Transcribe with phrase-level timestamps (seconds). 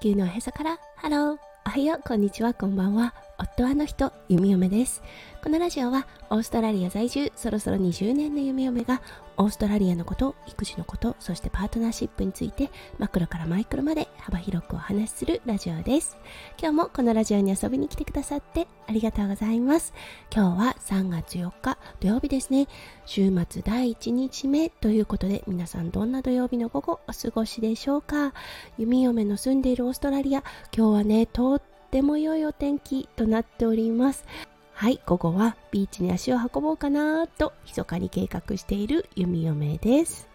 [0.00, 0.78] 球のおへそから。
[0.96, 1.38] ハロー。
[1.66, 2.02] おはよう。
[2.02, 2.54] こんにちは。
[2.54, 3.12] こんばんは。
[3.42, 5.02] 夫はの人弓嫁です。
[5.42, 9.00] このラジオはオーストラリア在住そろそろ20年の弓嫁が
[9.38, 16.18] オーストラリアのこと育児のことそしてパートナーシップについてマクロからマイクロまで幅広くお話しするラジオです。
[16.60, 19.94] 今日もこのラジオに遊びに来てくださってありがとうございます。
[20.30, 22.68] 今日は3月4日土曜日ですね。
[23.06, 28.34] 週末第1日目ということで皆さんどんな土曜日の午後お過ごしでしょうか。
[28.76, 30.44] 弓嫁の住んでいるオーストラリア
[30.76, 34.24] 今日はねとっても良いお天気となっております。
[34.72, 40.28] はい午後はビーチに足を運ぼうかなと密かに計画している弓嫁です。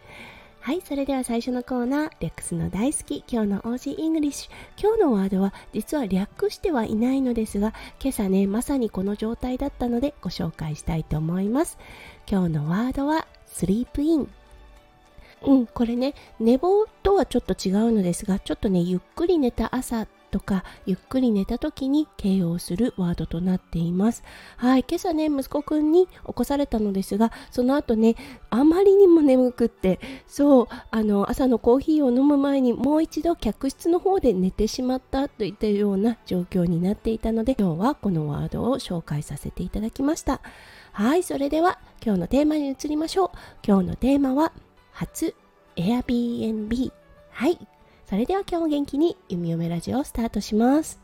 [0.59, 4.51] はいそれでは最初のコーナーレックスの大好き今日の Aussie English。
[4.81, 11.77] 今日のワードは実は略してはいないのですが今朝ねまさにこの状態だったのでご紹介したいと思います。
[12.29, 14.29] 今日のワードは sleep in。
[15.45, 24.21] うん、これね、寝坊とはちょっと違うのですが、ちょっとね、ゆっくり寝た朝とかゆっくり寝た時に形容するワードとなっています。
[24.57, 28.17] はい今朝ね息子くんに起こされたのですがその後ね
[28.49, 40.41] あまりにも眠くってそうあの朝のコーヒーを飲む前にもう一度客室の方で寝てしまったといったような状況になっていたので今日はこのワードを紹介させていただきました。
[40.91, 43.29] はいそれでは今日のテーマに移りましょう。
[43.65, 44.51] 今日のテーマは
[44.91, 45.33] 初
[45.77, 46.91] Airbnb
[47.31, 47.57] はい。
[48.07, 50.99] それでは今日も元気に弓嫁ラジオをスタートします。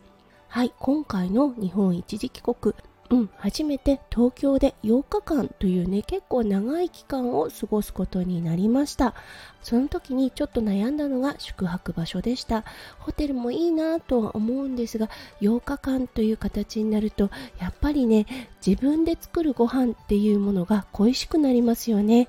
[0.50, 2.76] はい、今回の日本一時帰国、
[3.10, 9.16] うん、初めて東京で8日間というね、結構長い期間を過ごすことになりました。
[9.64, 12.66] その時にちょっと悩んだのが宿泊場所でした。
[13.00, 15.10] ホテルもいいなとは思うんですが、
[15.42, 18.28] 8日間という形になると、やっぱりね、
[18.64, 22.28] 自分で作るご飯っていうものが恋しくなりますよね。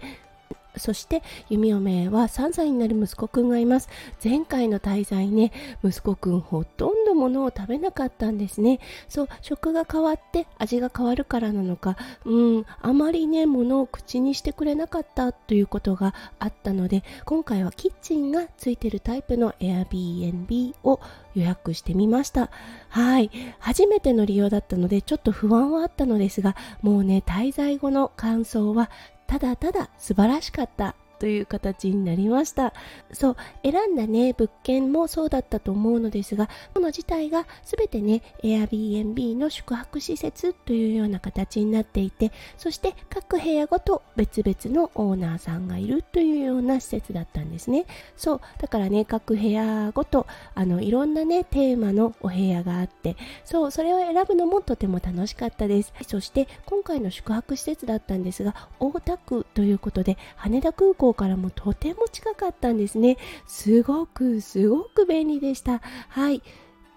[0.76, 3.88] そして弓嫁は3歳になる息子くんがいます。
[4.22, 5.52] 前回の滞在ね
[5.84, 8.80] 息子くんほとんどものを食べなかったんですね。
[9.08, 21.00] そう食が変わって味が変わるからなのかうんあまりねものを口にしてくれなかったということがあったので今回はキッチンがついてるタイプの Airbnb を
[21.34, 22.50] 予約してみました。
[22.88, 23.30] はい。
[23.58, 28.90] 初めての利用だったのでちょっと不安はあったのですがもうね滞在後の感想は
[29.32, 30.94] ただただ素晴らしかった。
[31.22, 32.74] という形になりました。
[33.12, 47.86] そう選んだね物件もそうだったと思うのですがこの自体が全てね Airbnb の宿泊施設というような形になっていてそして各部屋ごと別々のオーナーさんがいるというような施設だったんですね。
[48.16, 55.92] そうだからね各部屋ごとあのいろんなねテーマのお部屋があってそうそれを選ぶのもとても楽しかったです。
[56.04, 63.18] そして今回の宿泊施設だったんですが大田区ということで羽田空港からもとても近かったんですね。
[63.46, 65.80] すごくすごく便利でした。
[66.08, 66.42] はい。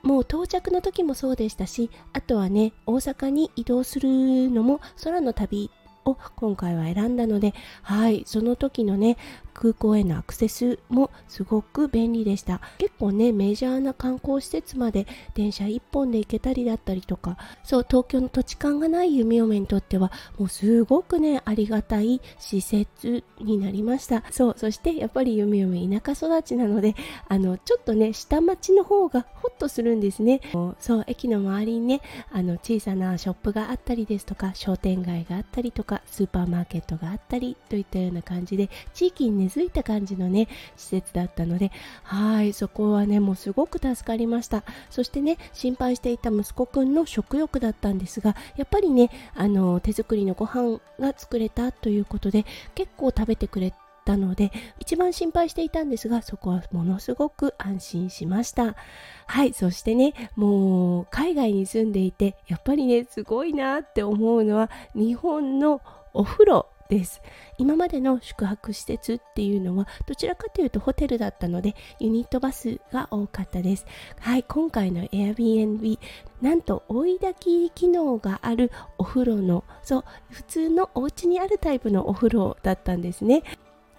[0.03, 5.71] もう到着の時もそうでしたしあとはね大阪に移動するのも空の旅
[6.05, 8.23] を今回は選んだのではい。
[8.27, 9.17] その時のね
[9.55, 12.61] 空港へのアクセスもすごく便利でした。
[12.77, 24.23] 結構ねメジャーな観光施設まで電車1本で行けたりだったりとかそう東京の土地勘がない弓嫁にとってはもうすごくねありがたい施設になりました。
[24.31, 26.95] そうそしてやっぱり弓嫁田舎育ちなので
[27.27, 30.41] あのちょっとね下町の方がホッとするんですね。
[30.79, 32.01] そう駅の周りにね
[32.31, 41.72] あの小さなショップがあったりですとか商店街があったりとかスーパーマーケットがあったりといったような感じで地域にね根付いた感じのね施設だったので
[42.03, 44.63] はいそこはねもうすごく助かりました。
[44.89, 53.73] そしてね心配していた息子くんの食欲だったんですがやっぱりねあの手作りのご飯が作れたということで結構食べてくれ
[54.05, 58.75] たので一番心配していたんですがそこはものすごく安心しました。
[59.28, 65.81] はいそしてねもう海外に住んでいてやっぱりねすごいなって思うのは日本の
[66.13, 66.67] お風呂。
[66.90, 67.22] です。
[67.57, 73.85] 今までの宿泊施設っていうのはどちらかというとホテルだったのでユニットバスが多かったです。
[74.20, 75.99] はい今回の Airbnb
[76.41, 83.43] なんと追い炊き機能があるお風呂のそう普通のお家にあるタイプのお風呂だったんですね。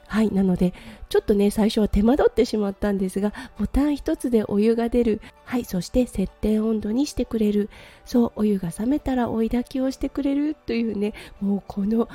[0.09, 0.73] はいなので
[1.09, 5.21] ちょっとね最初は手間取ってしまったんですがボタン一つでお湯が出る。
[5.45, 7.69] はいそして設定温度にしてくれる。
[8.05, 12.09] そうお湯が冷めたら追い炊きをしてくれるというねもうこの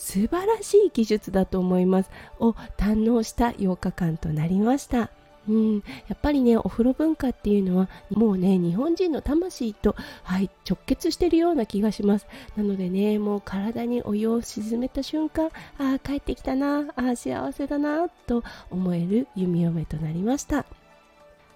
[0.00, 2.10] 素晴らしい技術だと思います。
[2.38, 5.10] を堪能した8日間となりました。
[5.46, 5.82] うん、や
[6.14, 12.26] っぱりねお風呂文化っていうのはもうね日本人の魂と、はい、直結してるような気がします。
[12.56, 20.64] なのでねもう体にお湯を沈めた瞬間ああ帰ってきたなあ幸せだなと思える弓嫁となりました。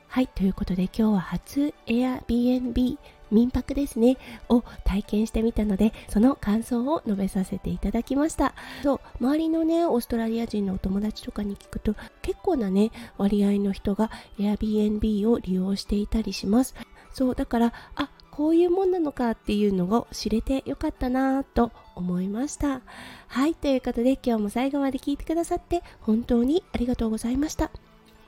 [0.08, 2.98] はいということで今日は初 Airbnb
[3.30, 4.16] 民泊ですね
[4.48, 8.54] を体験してみたのでその感想を述べさせていただきました。
[8.82, 16.74] そう周りのねオーストラリア人のお友達とかに聞くと結構なね割合の人が Airbnb を利用していたりします。
[17.12, 22.80] そうだからあこういうもんなのかっていうのを知れてよかったなぁと思いました。
[23.28, 27.70] はいということで今日も最後まで聞いてくださって本当にありがとうございました。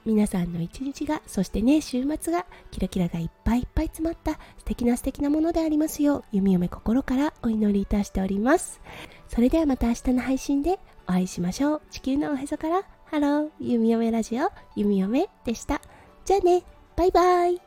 [0.07, 8.81] 皆さんの一日がそしてね週末がキラキラがいっぱいいっぱい詰まった素敵な素敵なものでありますよう弓嫁心からお祈りいたしております。
[9.29, 11.83] それではまた明日の配信でお会いしましょう。
[11.91, 12.83] 地球のおへそから。
[13.07, 13.51] ハロー。
[13.61, 14.49] 弓嫁ラジオ。
[14.75, 15.81] 弓嫁でした。
[16.25, 16.63] じゃあね。
[16.97, 17.66] バイバイ。